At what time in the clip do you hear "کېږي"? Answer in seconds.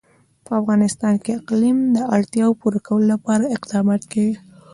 4.13-4.35